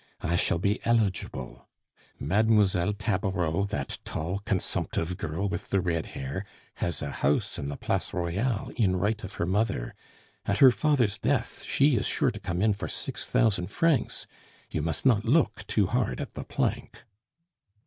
I 0.21 0.35
shall 0.35 0.57
be 0.57 0.83
eligible. 0.83 1.67
Mlle. 2.19 2.93
Tabareau, 2.93 3.65
that 3.69 3.99
tall, 4.03 4.39
consumptive 4.45 5.15
girl 5.15 5.47
with 5.47 5.69
the 5.69 5.79
red 5.79 6.07
hair, 6.17 6.43
has 6.77 7.03
a 7.03 7.11
house 7.11 7.59
in 7.59 7.69
the 7.69 7.77
Place 7.77 8.11
Royale 8.11 8.71
in 8.77 8.95
right 8.95 9.23
of 9.23 9.33
her 9.33 9.45
mother. 9.45 9.93
At 10.47 10.57
her 10.57 10.71
father's 10.71 11.19
death 11.19 11.61
she 11.63 11.97
is 11.97 12.07
sure 12.07 12.31
to 12.31 12.39
come 12.39 12.63
in 12.63 12.73
for 12.73 12.87
six 12.87 13.27
thousand 13.27 13.67
francs, 13.67 14.25
you 14.71 14.81
must 14.81 15.05
not 15.05 15.23
look 15.23 15.67
too 15.67 15.85
hard 15.85 16.19
at 16.19 16.33
the 16.33 16.45
plank." 16.45 17.03